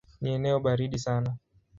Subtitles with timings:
[0.21, 1.37] Ni eneo baridi sana.